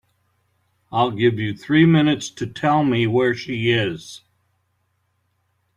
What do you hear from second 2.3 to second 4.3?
to tell me where she is.